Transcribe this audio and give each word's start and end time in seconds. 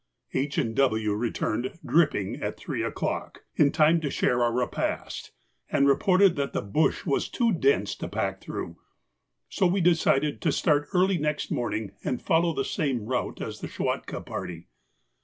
H. 0.33 0.57
and 0.57 0.73
W. 0.75 1.13
returned 1.13 1.77
dripping 1.85 2.37
at 2.41 2.57
three 2.57 2.81
o'clock, 2.81 3.43
in 3.55 3.71
time 3.71 4.01
to 4.01 4.09
share 4.09 4.41
our 4.41 4.51
repast, 4.51 5.31
and 5.71 5.87
reported 5.87 6.35
that 6.37 6.53
the 6.53 6.63
bush 6.63 7.05
was 7.05 7.29
too 7.29 7.51
dense 7.51 7.93
to 7.97 8.07
pack 8.07 8.41
through, 8.41 8.77
so 9.47 9.67
we 9.67 9.79
decided 9.79 10.41
to 10.41 10.51
start 10.51 10.87
early 10.95 11.19
next 11.19 11.51
morning 11.51 11.91
and 12.03 12.19
follow 12.19 12.51
the 12.51 12.65
same 12.65 13.05
route 13.05 13.41
as 13.41 13.59
the 13.61 13.67
Schwatka 13.67 14.21
party. 14.21 14.69